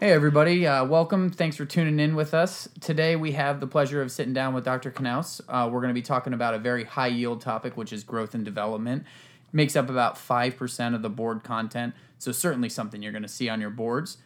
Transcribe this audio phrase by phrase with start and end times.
[0.00, 0.66] Hey, everybody.
[0.66, 1.28] Uh, welcome.
[1.28, 2.70] Thanks for tuning in with us.
[2.80, 4.90] Today, we have the pleasure of sitting down with Dr.
[4.90, 5.42] Knaus.
[5.46, 8.34] Uh, we're going to be talking about a very high yield topic, which is growth
[8.34, 9.02] and development.
[9.02, 13.28] It makes up about 5% of the board content, so certainly something you're going to
[13.28, 14.16] see on your boards.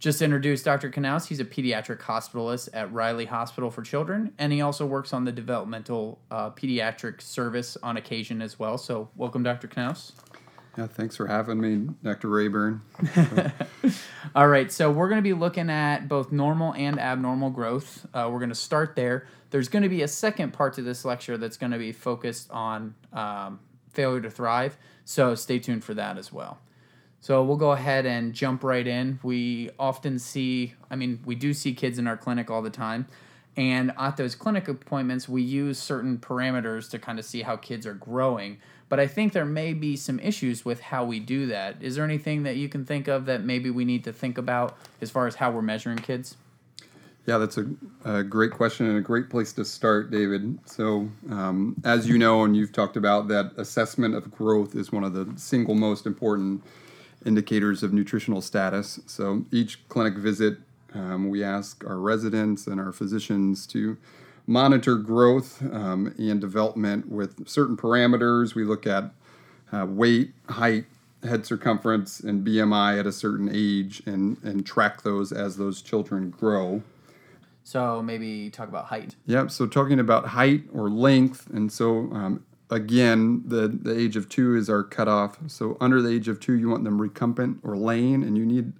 [0.00, 0.90] Just to introduce Dr.
[0.90, 5.26] Knaus, he's a pediatric hospitalist at Riley Hospital for Children, and he also works on
[5.26, 8.76] the developmental uh, pediatric service on occasion as well.
[8.76, 9.68] So, welcome, Dr.
[9.68, 10.10] Knaus.
[10.80, 12.28] Yeah, thanks for having me, Dr.
[12.28, 12.80] Rayburn.
[14.34, 18.06] All right, so we're going to be looking at both normal and abnormal growth.
[18.14, 19.26] Uh, we're going to start there.
[19.50, 22.50] There's going to be a second part to this lecture that's going to be focused
[22.50, 26.58] on um, failure to thrive, so stay tuned for that as well.
[27.20, 29.20] So we'll go ahead and jump right in.
[29.22, 33.06] We often see, I mean, we do see kids in our clinic all the time.
[33.54, 37.84] And at those clinic appointments, we use certain parameters to kind of see how kids
[37.84, 38.58] are growing.
[38.90, 41.76] But I think there may be some issues with how we do that.
[41.80, 44.76] Is there anything that you can think of that maybe we need to think about
[45.00, 46.36] as far as how we're measuring kids?
[47.24, 47.66] Yeah, that's a,
[48.04, 50.58] a great question and a great place to start, David.
[50.66, 55.04] So, um, as you know, and you've talked about, that assessment of growth is one
[55.04, 56.64] of the single most important
[57.24, 58.98] indicators of nutritional status.
[59.06, 60.58] So, each clinic visit,
[60.94, 63.96] um, we ask our residents and our physicians to
[64.46, 68.54] monitor growth um, and development with certain parameters.
[68.54, 69.12] We look at
[69.72, 70.86] uh, weight, height,
[71.22, 76.30] head circumference, and BMI at a certain age and, and track those as those children
[76.30, 76.82] grow.
[77.62, 79.14] So maybe talk about height.
[79.26, 79.50] Yep.
[79.50, 84.56] So talking about height or length, and so um, again, the the age of two
[84.56, 85.38] is our cutoff.
[85.46, 88.72] So under the age of two, you want them recumbent or laying, and you need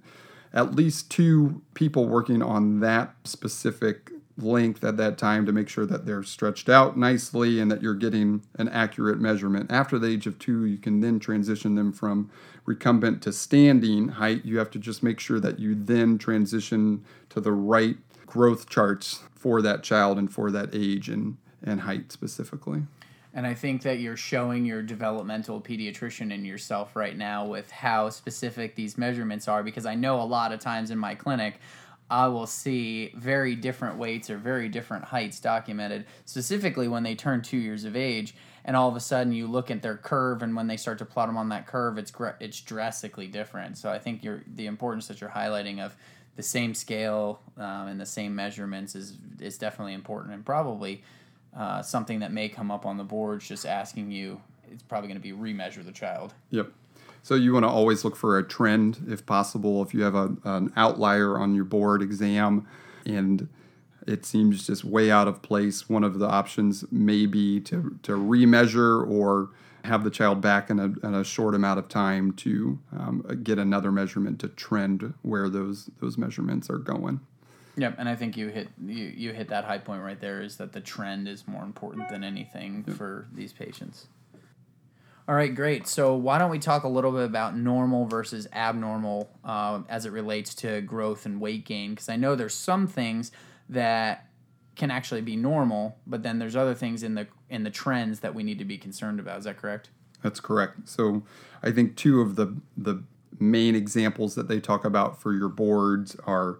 [0.53, 5.85] at least two people working on that specific length at that time to make sure
[5.85, 9.71] that they're stretched out nicely and that you're getting an accurate measurement.
[9.71, 12.29] After the age of two, you can then transition them from
[12.65, 14.45] recumbent to standing height.
[14.45, 19.23] You have to just make sure that you then transition to the right growth charts
[19.35, 22.83] for that child and for that age and, and height specifically.
[23.33, 28.09] And I think that you're showing your developmental pediatrician and yourself right now with how
[28.09, 31.59] specific these measurements are because I know a lot of times in my clinic
[32.11, 37.41] I will see very different weights or very different heights documented, specifically when they turn
[37.41, 38.35] two years of age.
[38.65, 41.05] And all of a sudden, you look at their curve, and when they start to
[41.05, 43.77] plot them on that curve, it's it's drastically different.
[43.77, 45.95] So I think you're the importance that you're highlighting of
[46.35, 51.01] the same scale um, and the same measurements is is definitely important, and probably
[51.57, 53.47] uh, something that may come up on the boards.
[53.47, 54.39] Just asking you,
[54.69, 56.33] it's probably going to be remeasure the child.
[56.51, 56.71] Yep.
[57.23, 59.83] So you want to always look for a trend if possible.
[59.83, 62.67] If you have a, an outlier on your board exam
[63.05, 63.47] and
[64.07, 68.13] it seems just way out of place, one of the options may be to, to
[68.13, 69.49] remeasure or
[69.85, 73.57] have the child back in a, in a short amount of time to um, get
[73.57, 77.19] another measurement to trend where those those measurements are going.
[77.77, 80.57] Yep, and I think you hit you, you hit that high point right there is
[80.57, 82.95] that the trend is more important than anything yep.
[82.95, 84.07] for these patients.
[85.27, 85.87] All right, great.
[85.87, 90.11] So why don't we talk a little bit about normal versus abnormal uh, as it
[90.11, 91.91] relates to growth and weight gain?
[91.91, 93.31] Because I know there's some things
[93.69, 94.27] that
[94.75, 98.33] can actually be normal, but then there's other things in the in the trends that
[98.33, 99.37] we need to be concerned about.
[99.37, 99.89] Is that correct?
[100.23, 100.89] That's correct.
[100.89, 101.23] So
[101.61, 103.03] I think two of the the
[103.39, 106.59] main examples that they talk about for your boards are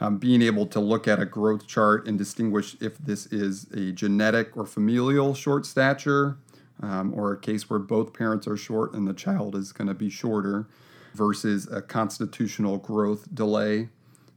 [0.00, 3.92] um, being able to look at a growth chart and distinguish if this is a
[3.92, 6.36] genetic or familial short stature
[6.82, 9.94] um, or a case where both parents are short and the child is going to
[9.94, 10.66] be shorter
[11.14, 13.88] versus a constitutional growth delay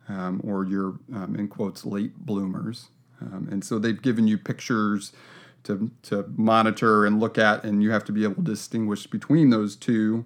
[0.09, 2.89] um, or your, um, in quotes, late bloomers.
[3.21, 5.13] Um, and so they've given you pictures
[5.63, 9.51] to, to monitor and look at, and you have to be able to distinguish between
[9.51, 10.25] those two,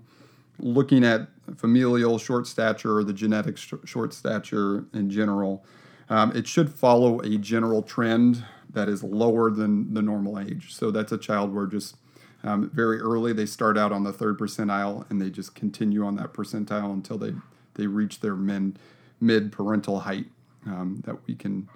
[0.59, 1.27] looking at
[1.57, 5.65] familial short stature or the genetic sh- short stature in general.
[6.09, 10.73] Um, it should follow a general trend that is lower than the normal age.
[10.73, 11.97] So that's a child where just
[12.45, 16.15] um, very early, they start out on the third percentile and they just continue on
[16.17, 17.33] that percentile until they,
[17.73, 18.77] they reach their min,
[19.19, 20.27] mid parental height
[20.67, 21.67] um, that we can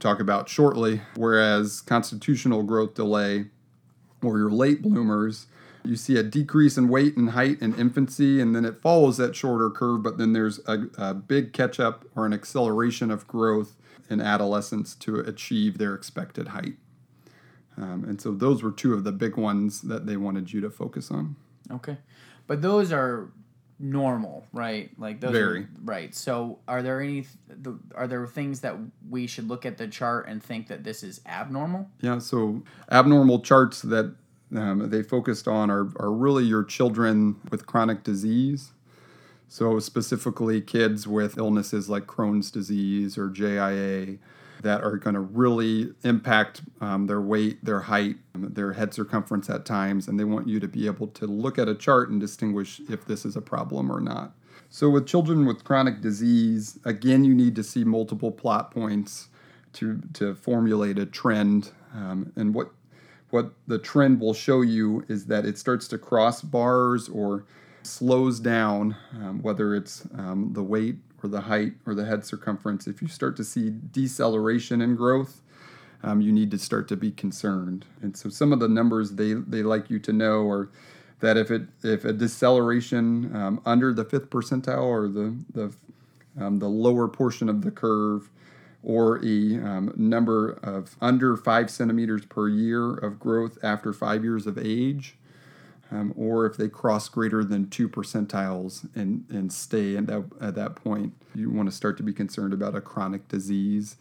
[0.00, 1.02] talk about shortly.
[1.16, 3.46] Whereas constitutional growth delay
[4.22, 5.48] or your late bloomers,
[5.84, 9.36] you see a decrease in weight and height in infancy, and then it follows that
[9.36, 13.76] shorter curve, but then there's a, a big catch up or an acceleration of growth
[14.08, 16.76] in adolescence to achieve their expected height.
[17.76, 20.70] Um, and so those were two of the big ones that they wanted you to
[20.70, 21.36] focus on.
[21.70, 21.98] Okay.
[22.46, 23.28] But those are
[23.78, 24.90] normal, right?
[24.98, 25.60] Like those Very.
[25.60, 26.14] Are, right.
[26.14, 27.26] So are there any
[27.94, 28.76] are there things that
[29.08, 31.88] we should look at the chart and think that this is abnormal?
[32.00, 34.14] Yeah, so abnormal charts that
[34.54, 38.72] um, they focused on are, are really your children with chronic disease.
[39.48, 44.18] So, specifically, kids with illnesses like Crohn's disease or JIA
[44.66, 49.64] that are going to really impact um, their weight, their height, their head circumference at
[49.64, 52.80] times, and they want you to be able to look at a chart and distinguish
[52.90, 54.32] if this is a problem or not.
[54.68, 59.28] So, with children with chronic disease, again, you need to see multiple plot points
[59.74, 61.70] to, to formulate a trend.
[61.94, 62.72] Um, and what,
[63.30, 67.44] what the trend will show you is that it starts to cross bars or
[67.84, 72.86] slows down, um, whether it's um, the weight or the height or the head circumference.
[72.86, 75.42] If you start to see deceleration in growth,
[76.02, 77.84] um, you need to start to be concerned.
[78.02, 80.70] And so some of the numbers they, they like you to know are
[81.20, 85.72] that if it if a deceleration um, under the fifth percentile or the the
[86.38, 88.30] um, the lower portion of the curve
[88.82, 94.46] or a um, number of under five centimeters per year of growth after five years
[94.46, 95.16] of age,
[95.90, 100.54] um, or if they cross greater than two percentiles and, and stay at that, at
[100.56, 103.96] that point, you want to start to be concerned about a chronic disease.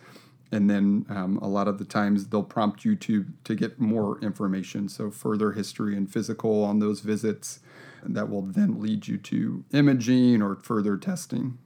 [0.51, 4.19] And then um, a lot of the times they'll prompt you to, to get more
[4.21, 7.59] information, so further history and physical on those visits.
[8.07, 11.57] that will then lead you to imaging or further testing.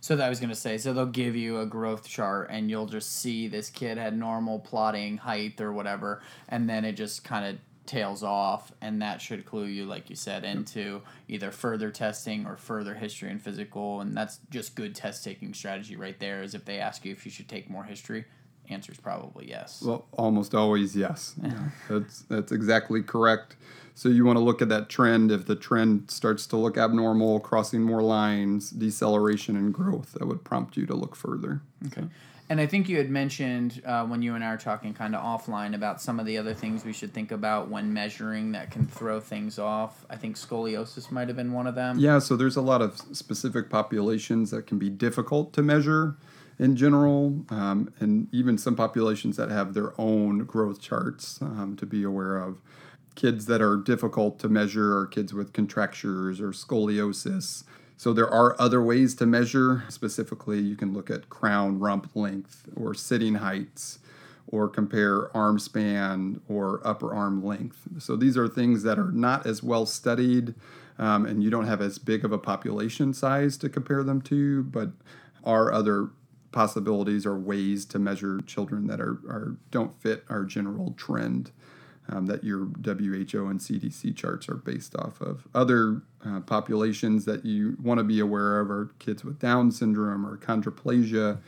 [0.00, 2.86] So that I was gonna say, so they'll give you a growth chart, and you'll
[2.86, 7.44] just see this kid had normal plotting height or whatever, and then it just kind
[7.44, 12.46] of tails off, and that should clue you, like you said, into either further testing
[12.46, 16.42] or further history and physical, and that's just good test taking strategy right there.
[16.42, 18.26] Is if they ask you if you should take more history,
[18.70, 19.82] answer is probably yes.
[19.82, 21.34] Well, almost always yes.
[21.88, 23.56] that's that's exactly correct.
[23.94, 25.32] So you want to look at that trend.
[25.32, 30.44] If the trend starts to look abnormal, crossing more lines, deceleration and growth, that would
[30.44, 31.62] prompt you to look further.
[31.88, 32.04] Okay.
[32.50, 35.22] And I think you had mentioned uh, when you and I were talking kind of
[35.22, 38.86] offline about some of the other things we should think about when measuring that can
[38.86, 40.06] throw things off.
[40.08, 41.98] I think scoliosis might have been one of them.
[41.98, 46.16] Yeah, so there's a lot of specific populations that can be difficult to measure
[46.58, 51.86] in general, um, and even some populations that have their own growth charts um, to
[51.86, 52.58] be aware of.
[53.14, 57.64] Kids that are difficult to measure are kids with contractures or scoliosis.
[57.98, 59.82] So there are other ways to measure.
[59.88, 63.98] Specifically, you can look at crown rump length or sitting heights
[64.46, 67.80] or compare arm span or upper arm length.
[67.98, 70.54] So these are things that are not as well studied
[70.96, 74.62] um, and you don't have as big of a population size to compare them to,
[74.62, 74.90] but
[75.42, 76.10] are other
[76.52, 81.50] possibilities or ways to measure children that are, are don't fit our general trend
[82.08, 85.46] um, that your WHO and CDC charts are based off of.
[85.54, 90.26] Other uh, populations that you want to be aware of are kids with Down syndrome
[90.26, 91.38] or achondroplasia.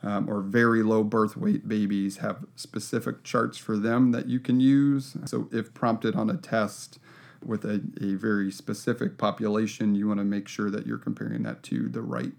[0.00, 4.60] Um, or very low birth weight babies have specific charts for them that you can
[4.60, 5.16] use.
[5.24, 7.00] So, if prompted on a test
[7.44, 11.64] with a, a very specific population, you want to make sure that you're comparing that
[11.64, 12.30] to the right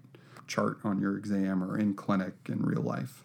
[0.46, 3.24] chart on your exam or in clinic in real life.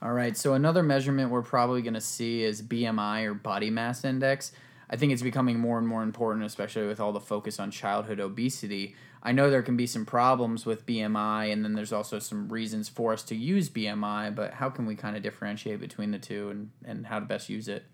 [0.00, 4.04] All right, so another measurement we're probably going to see is BMI or body mass
[4.04, 4.52] index.
[4.88, 8.20] I think it's becoming more and more important, especially with all the focus on childhood
[8.20, 8.94] obesity.
[9.22, 12.88] I know there can be some problems with BMI, and then there's also some reasons
[12.88, 16.50] for us to use BMI, but how can we kind of differentiate between the two
[16.50, 17.84] and, and how to best use it?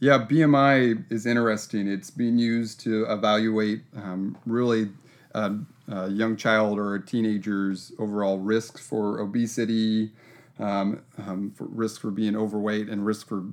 [0.00, 1.88] Yeah, BMI is interesting.
[1.88, 4.90] It's being used to evaluate um, really
[5.32, 5.54] a,
[5.88, 10.10] a, young child or a teenager's overall risk for obesity,
[10.58, 13.44] um, um, for risk for being overweight, and risk for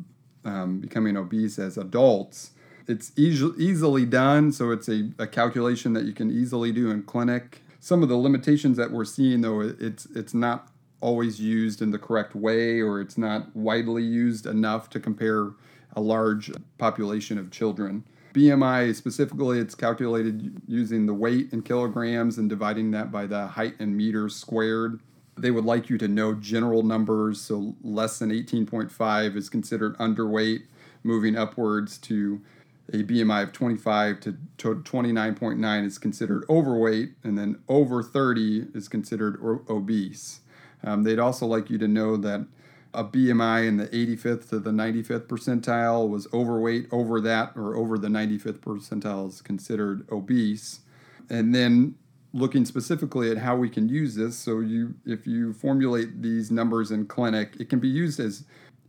[0.46, 2.52] um, becoming obese as adults.
[2.88, 7.62] It's easily done, so it's a, a calculation that you can easily do in clinic.
[7.80, 10.70] Some of the limitations that we're seeing, though, it's it's not
[11.00, 15.52] always used in the correct way, or it's not widely used enough to compare
[15.96, 18.04] a large population of children.
[18.34, 23.76] BMI specifically, it's calculated using the weight in kilograms and dividing that by the height
[23.80, 25.00] in meters squared.
[25.38, 30.64] They would like you to know general numbers, so less than 18.5 is considered underweight,
[31.04, 32.42] moving upwards to
[32.90, 39.40] a BMI of 25 to 29.9 is considered overweight, and then over 30 is considered
[39.70, 40.42] obese.
[40.84, 42.46] Um, they'd also like you to know that
[42.94, 46.88] a BMI in the 85th to the 95th percentile was overweight.
[46.92, 50.82] Over that or over the 95th percentile is considered obese.
[51.30, 51.96] And then
[52.34, 56.92] looking specifically at how we can use this, so you if you formulate these numbers
[56.92, 58.44] in clinic, it can be used as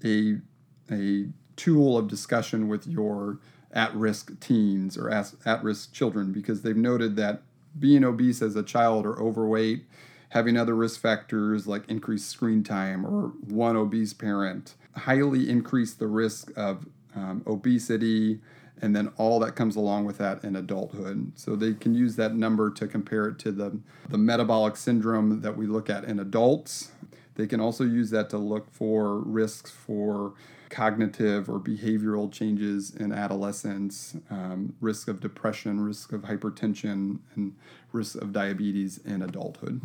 [0.05, 0.39] a
[0.91, 3.39] a tool of discussion with your
[3.73, 7.43] at-risk teens or at-risk children because they've noted that
[7.79, 9.85] being obese as a child or overweight
[10.29, 16.07] having other risk factors like increased screen time or one obese parent highly increase the
[16.07, 16.87] risk of
[17.17, 18.41] um, obesity
[18.85, 21.33] and then all that comes along with that in adulthood.
[21.37, 23.79] So they can use that number to compare it to the,
[24.11, 26.93] the metabolic syndrome that we look at in adults.
[27.37, 30.35] They can also use that to look for risks for
[30.69, 37.55] cognitive or behavioral changes in adolescence, um, risk of depression, risk of hypertension, and
[37.93, 39.81] risk of diabetes in adulthood.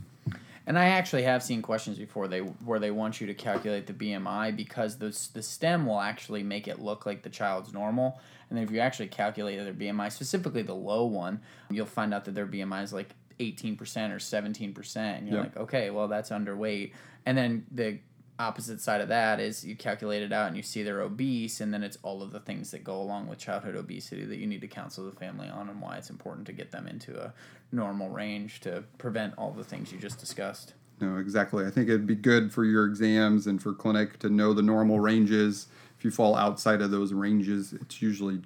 [0.69, 3.93] And I actually have seen questions before they where they want you to calculate the
[3.93, 8.21] BMI because the the stem will actually make it look like the child's normal.
[8.49, 12.23] And then if you actually calculate their BMI, specifically the low one, you'll find out
[12.25, 13.09] that their BMI is like
[13.39, 14.97] 18% or 17%.
[14.97, 15.45] And you're yep.
[15.45, 16.93] like, okay, well, that's underweight.
[17.25, 17.97] And then the
[18.39, 21.73] opposite side of that is you calculate it out and you see they're obese and
[21.73, 24.61] then it's all of the things that go along with childhood obesity that you need
[24.61, 27.33] to counsel the family on and why it's important to get them into a
[27.73, 30.73] normal range to prevent all the things you just discussed.
[31.01, 31.65] No exactly.
[31.65, 35.01] I think it'd be good for your exams and for clinic to know the normal
[35.01, 35.67] ranges.
[35.97, 38.41] If you fall outside of those ranges it's usually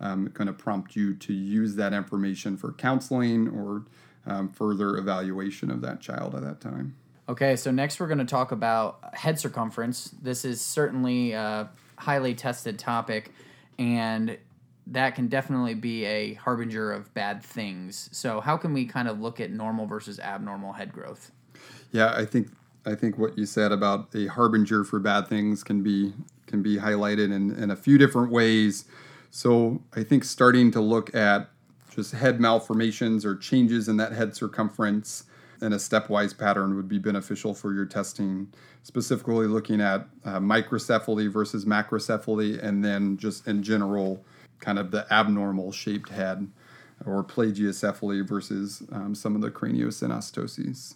[0.00, 3.84] um, going to prompt you to use that information for counseling or
[4.26, 6.96] um, further evaluation of that child at that time
[7.28, 10.14] Okay, so next we're going to talk about head circumference.
[10.22, 11.68] This is certainly a
[11.98, 13.32] highly tested topic,
[13.78, 14.38] and
[14.86, 18.08] that can definitely be a harbinger of bad things.
[18.12, 21.32] So, how can we kind of look at normal versus abnormal head growth?
[21.90, 22.48] Yeah, I think
[22.84, 26.12] I think what you said about a harbinger for bad things can be
[26.46, 28.84] can be highlighted in, in a few different ways.
[29.32, 31.50] So, I think starting to look at
[31.92, 35.24] just head malformations or changes in that head circumference
[35.60, 41.30] and a stepwise pattern would be beneficial for your testing, specifically looking at uh, microcephaly
[41.30, 44.24] versus macrocephaly, and then just in general,
[44.60, 46.48] kind of the abnormal shaped head
[47.04, 50.94] or plagiocephaly versus um, some of the craniosynostoses.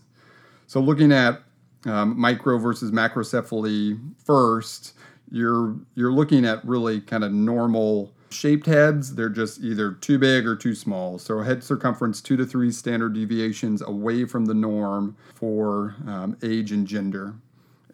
[0.66, 1.42] So, looking at
[1.86, 4.94] um, micro versus macrocephaly first,
[5.30, 10.46] you're you're looking at really kind of normal shaped heads, they're just either too big
[10.46, 11.18] or too small.
[11.18, 16.72] So head circumference two to three standard deviations away from the norm for um, age
[16.72, 17.34] and gender.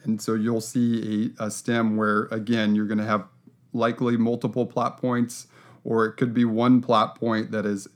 [0.05, 3.25] And so you'll see a, a stem where, again, you're going to have
[3.73, 5.49] likely multiple plot points,
[5.85, 7.89] or it could be one plot point that is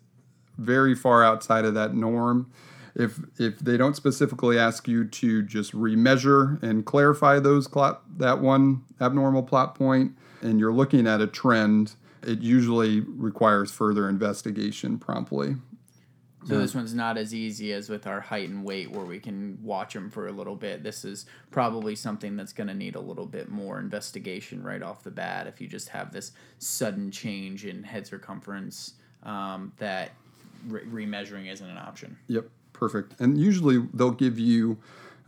[0.59, 2.51] very far outside of that norm.
[2.95, 8.41] If, if they don't specifically ask you to just remeasure and clarify those plot, that
[8.41, 14.99] one abnormal plot point, and you're looking at a trend, it usually requires further investigation
[14.99, 15.57] promptly.
[16.47, 19.59] So this one's not as easy as with our height and weight, where we can
[19.63, 20.83] watch them for a little bit.
[20.83, 25.03] This is probably something that's going to need a little bit more investigation right off
[25.03, 25.47] the bat.
[25.47, 30.13] If you just have this sudden change in head circumference, um, that
[30.67, 32.17] re- remeasuring isn't an option.
[32.29, 33.21] Yep, perfect.
[33.21, 34.79] And usually they'll give you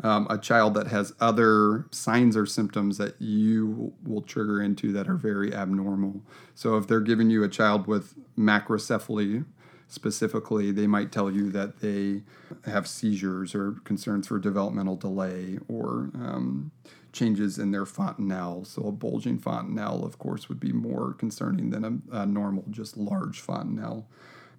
[0.03, 5.09] um, a child that has other signs or symptoms that you will trigger into that
[5.09, 6.23] are very abnormal.
[6.55, 9.45] So if they're giving you a child with macrocephaly
[9.87, 12.23] specifically, they might tell you that they
[12.65, 16.73] have seizures or concerns for developmental delay or um,
[17.13, 18.65] changes in their fontanelle.
[18.65, 22.97] So a bulging fontanelle, of course, would be more concerning than a, a normal, just
[22.97, 24.07] large fontanelle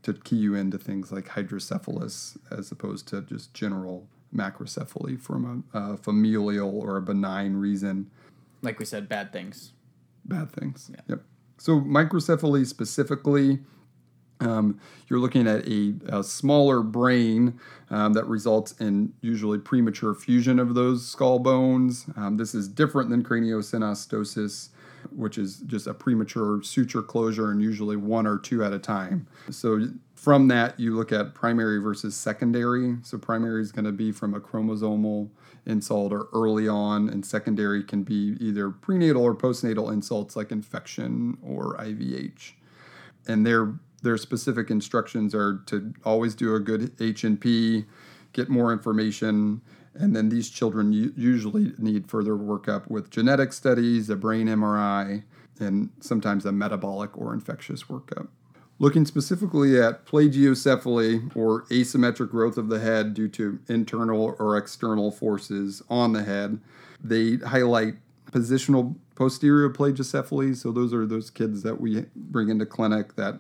[0.04, 5.78] to key you into things like hydrocephalus as opposed to just general macrocephaly from a,
[5.78, 8.10] a, familial or a benign reason.
[8.62, 9.74] Like we said, bad things.
[10.26, 10.90] Bad things.
[10.94, 11.02] Yeah.
[11.10, 11.22] Yep.
[11.58, 13.60] So microcephaly specifically,
[14.40, 17.60] um, you're looking at a, a smaller brain
[17.90, 22.06] um, that results in usually premature fusion of those skull bones.
[22.18, 24.70] Um, this is different than craniosynostosis,
[25.12, 29.28] which is just a premature suture closure and usually one or two at a time.
[29.50, 29.88] So
[30.24, 32.96] from that, you look at primary versus secondary.
[33.04, 35.30] So, primary is going to be from a chromosomal
[35.66, 41.38] insult or early on, and secondary can be either prenatal or postnatal insults like infection
[41.44, 42.54] or IVH.
[43.28, 47.84] And their their specific instructions are to always do a good H and P,
[48.32, 49.60] get more information,
[49.94, 55.24] and then these children usually need further workup with genetic studies, a brain MRI,
[55.60, 58.30] and sometimes a metabolic or infectious workup.
[58.80, 65.12] Looking specifically at plagiocephaly or asymmetric growth of the head due to internal or external
[65.12, 66.60] forces on the head,
[67.02, 67.96] they highlight
[68.32, 70.56] positional posterior plagiocephaly.
[70.58, 73.40] So those are those kids that we bring into clinic that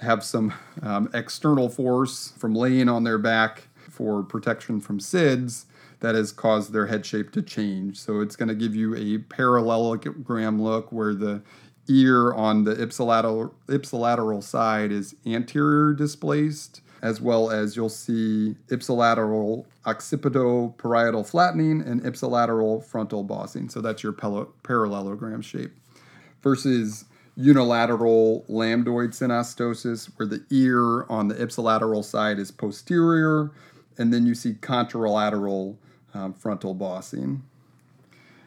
[0.00, 5.64] have some um, external force from laying on their back for protection from SIDS
[6.00, 7.98] that has caused their head shape to change.
[7.98, 11.42] So it's going to give you a parallelogram look where the
[11.88, 19.64] ear on the ipsilateral, ipsilateral side is anterior displaced, as well as you'll see ipsilateral
[19.84, 23.68] occipito-parietal flattening and ipsilateral frontal bossing.
[23.68, 25.72] So that's your parallelogram shape.
[26.42, 27.04] Versus
[27.36, 33.52] unilateral lambdoid synostosis, where the ear on the ipsilateral side is posterior,
[33.96, 35.76] and then you see contralateral
[36.14, 37.42] um, frontal bossing.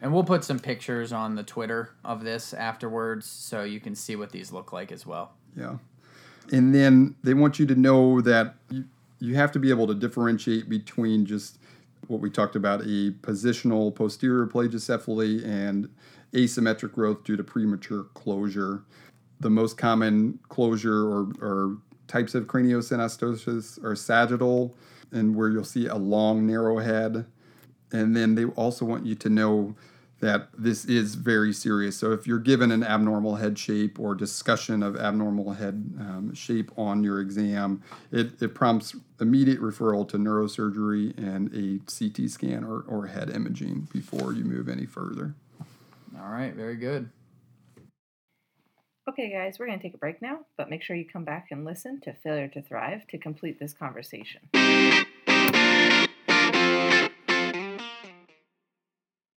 [0.02, 4.16] And we'll put some pictures on the Twitter of this afterwards so you can see
[4.16, 5.32] what these look like as well.
[5.56, 5.76] Yeah.
[6.50, 8.84] And then they want you to know that you,
[9.20, 11.58] you have to be able to differentiate between just
[12.08, 15.88] what we talked about a positional posterior plagiocephaly and
[16.32, 18.82] asymmetric growth due to premature closure.
[19.38, 21.76] The most common closure or, or
[22.08, 24.76] types of craniosynostosis are sagittal,
[25.12, 27.24] and where you'll see a long, narrow head.
[27.92, 29.74] And then they also want you to know
[30.22, 31.96] that this is very serious.
[31.96, 36.70] So if you're given an abnormal head shape or discussion of abnormal head um, shape
[36.78, 37.82] on your exam,
[38.12, 43.88] it, it prompts immediate referral to neurosurgery and a CT scan or, or head imaging
[43.92, 45.34] before you move any further.
[46.16, 47.10] All right, very good.
[49.08, 51.48] Okay, guys, we're going to take a break now, but make sure you come back
[51.50, 54.42] and listen to Failure to Thrive to complete this conversation.